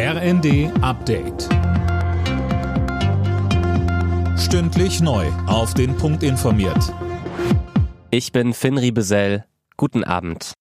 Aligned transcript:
RND 0.00 0.70
Update. 0.80 1.48
Stündlich 4.38 5.00
neu. 5.00 5.26
Auf 5.48 5.74
den 5.74 5.96
Punkt 5.96 6.22
informiert. 6.22 6.94
Ich 8.12 8.30
bin 8.30 8.54
Finn 8.54 8.78
Riebesell. 8.78 9.44
Guten 9.76 10.04
Abend. 10.04 10.52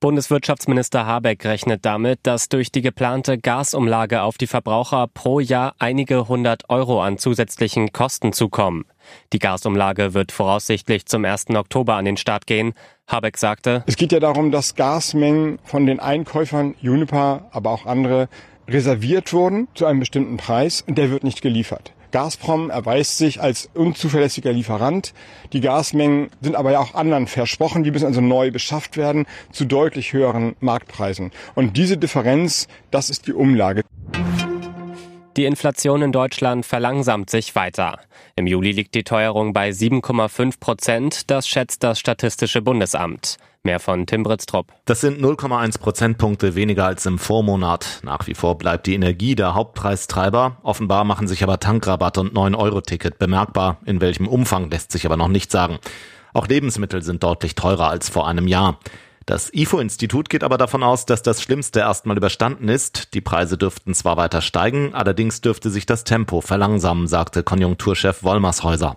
Bundeswirtschaftsminister 0.00 1.06
Habeck 1.06 1.44
rechnet 1.44 1.84
damit, 1.84 2.18
dass 2.24 2.48
durch 2.48 2.72
die 2.72 2.82
geplante 2.82 3.38
Gasumlage 3.38 4.22
auf 4.22 4.36
die 4.36 4.48
Verbraucher 4.48 5.06
pro 5.06 5.38
Jahr 5.38 5.76
einige 5.78 6.26
hundert 6.26 6.68
Euro 6.68 7.00
an 7.00 7.18
zusätzlichen 7.18 7.92
Kosten 7.92 8.32
zukommen. 8.32 8.86
Die 9.32 9.38
Gasumlage 9.38 10.14
wird 10.14 10.32
voraussichtlich 10.32 11.06
zum 11.06 11.24
1. 11.24 11.50
Oktober 11.50 11.94
an 11.94 12.06
den 12.06 12.16
Start 12.16 12.48
gehen. 12.48 12.74
Habeck 13.12 13.36
sagte, 13.36 13.84
Es 13.86 13.96
geht 13.96 14.10
ja 14.10 14.20
darum, 14.20 14.50
dass 14.50 14.74
Gasmengen 14.74 15.58
von 15.64 15.84
den 15.84 16.00
Einkäufern, 16.00 16.74
Juniper, 16.80 17.44
aber 17.52 17.70
auch 17.70 17.84
andere, 17.84 18.30
reserviert 18.66 19.34
wurden 19.34 19.68
zu 19.74 19.84
einem 19.84 20.00
bestimmten 20.00 20.38
Preis 20.38 20.82
und 20.86 20.96
der 20.96 21.10
wird 21.10 21.22
nicht 21.22 21.42
geliefert. 21.42 21.92
Gazprom 22.10 22.70
erweist 22.70 23.18
sich 23.18 23.40
als 23.40 23.68
unzuverlässiger 23.74 24.52
Lieferant. 24.52 25.12
Die 25.52 25.60
Gasmengen 25.60 26.30
sind 26.40 26.56
aber 26.56 26.72
ja 26.72 26.80
auch 26.80 26.94
anderen 26.94 27.26
versprochen. 27.26 27.84
Die 27.84 27.90
müssen 27.90 28.06
also 28.06 28.20
neu 28.20 28.50
beschafft 28.50 28.96
werden 28.96 29.26
zu 29.50 29.64
deutlich 29.64 30.12
höheren 30.12 30.54
Marktpreisen. 30.60 31.32
Und 31.54 31.76
diese 31.76 31.96
Differenz, 31.96 32.68
das 32.90 33.10
ist 33.10 33.26
die 33.26 33.32
Umlage. 33.32 33.82
Die 35.38 35.46
Inflation 35.46 36.02
in 36.02 36.12
Deutschland 36.12 36.66
verlangsamt 36.66 37.30
sich 37.30 37.54
weiter. 37.54 37.98
Im 38.36 38.46
Juli 38.46 38.72
liegt 38.72 38.94
die 38.94 39.02
Teuerung 39.02 39.54
bei 39.54 39.70
7,5 39.70 40.60
Prozent, 40.60 41.30
das 41.30 41.48
schätzt 41.48 41.82
das 41.82 41.98
Statistische 41.98 42.60
Bundesamt. 42.60 43.38
Mehr 43.62 43.80
von 43.80 44.04
Tim 44.06 44.24
Britztrup. 44.24 44.72
Das 44.84 45.00
sind 45.00 45.22
0,1 45.22 45.78
Prozentpunkte 45.78 46.54
weniger 46.54 46.84
als 46.84 47.06
im 47.06 47.18
Vormonat. 47.18 48.00
Nach 48.02 48.26
wie 48.26 48.34
vor 48.34 48.58
bleibt 48.58 48.86
die 48.86 48.94
Energie 48.94 49.34
der 49.34 49.54
Hauptpreistreiber. 49.54 50.58
Offenbar 50.62 51.04
machen 51.04 51.26
sich 51.26 51.42
aber 51.42 51.60
Tankrabatt 51.60 52.18
und 52.18 52.34
9-Euro-Ticket 52.34 53.18
bemerkbar. 53.18 53.78
In 53.86 54.02
welchem 54.02 54.28
Umfang 54.28 54.70
lässt 54.70 54.92
sich 54.92 55.06
aber 55.06 55.16
noch 55.16 55.28
nicht 55.28 55.50
sagen. 55.50 55.78
Auch 56.34 56.46
Lebensmittel 56.46 57.02
sind 57.02 57.22
deutlich 57.22 57.54
teurer 57.54 57.88
als 57.88 58.10
vor 58.10 58.28
einem 58.28 58.48
Jahr. 58.48 58.78
Das 59.26 59.52
IFO-Institut 59.52 60.28
geht 60.28 60.44
aber 60.44 60.58
davon 60.58 60.82
aus, 60.82 61.06
dass 61.06 61.22
das 61.22 61.42
Schlimmste 61.42 61.80
erstmal 61.80 62.16
überstanden 62.16 62.68
ist. 62.68 63.14
Die 63.14 63.20
Preise 63.20 63.56
dürften 63.56 63.94
zwar 63.94 64.16
weiter 64.16 64.40
steigen, 64.40 64.94
allerdings 64.94 65.40
dürfte 65.40 65.70
sich 65.70 65.86
das 65.86 66.04
Tempo 66.04 66.40
verlangsamen, 66.40 67.06
sagte 67.06 67.42
Konjunkturchef 67.42 68.22
Wollmershäuser. 68.22 68.96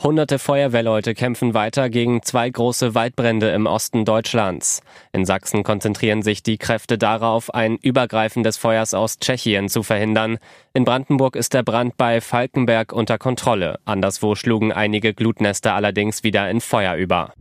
Hunderte 0.00 0.38
Feuerwehrleute 0.38 1.12
kämpfen 1.12 1.54
weiter 1.54 1.90
gegen 1.90 2.22
zwei 2.22 2.48
große 2.48 2.94
Waldbrände 2.94 3.50
im 3.50 3.66
Osten 3.66 4.04
Deutschlands. 4.04 4.80
In 5.12 5.24
Sachsen 5.24 5.64
konzentrieren 5.64 6.22
sich 6.22 6.44
die 6.44 6.56
Kräfte 6.56 6.98
darauf, 6.98 7.52
ein 7.52 7.78
Übergreifen 7.78 8.44
des 8.44 8.58
Feuers 8.58 8.94
aus 8.94 9.18
Tschechien 9.18 9.68
zu 9.68 9.82
verhindern. 9.82 10.38
In 10.72 10.84
Brandenburg 10.84 11.34
ist 11.34 11.52
der 11.52 11.64
Brand 11.64 11.96
bei 11.96 12.20
Falkenberg 12.20 12.92
unter 12.92 13.18
Kontrolle. 13.18 13.80
Anderswo 13.86 14.36
schlugen 14.36 14.72
einige 14.72 15.14
Glutnester 15.14 15.74
allerdings 15.74 16.22
wieder 16.22 16.48
in 16.48 16.60
Feuer 16.60 16.94
über. 16.94 17.32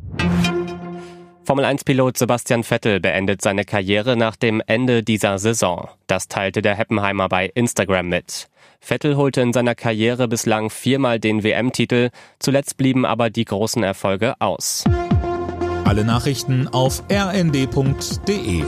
Formel-1-Pilot 1.47 2.17
Sebastian 2.17 2.63
Vettel 2.65 2.99
beendet 2.99 3.41
seine 3.41 3.63
Karriere 3.63 4.17
nach 4.17 4.35
dem 4.35 4.61
Ende 4.67 5.01
dieser 5.01 5.39
Saison. 5.39 5.87
Das 6.05 6.27
teilte 6.27 6.61
der 6.61 6.75
Heppenheimer 6.75 7.29
bei 7.29 7.49
Instagram 7.55 8.09
mit. 8.09 8.49
Vettel 8.81 9.15
holte 9.15 9.39
in 9.39 9.53
seiner 9.53 9.73
Karriere 9.73 10.27
bislang 10.27 10.69
viermal 10.69 11.21
den 11.21 11.45
WM-Titel, 11.45 12.09
zuletzt 12.39 12.75
blieben 12.75 13.05
aber 13.05 13.29
die 13.29 13.45
großen 13.45 13.81
Erfolge 13.81 14.33
aus. 14.39 14.83
Alle 15.85 16.03
Nachrichten 16.03 16.67
auf 16.67 17.01
rnd.de 17.09 18.65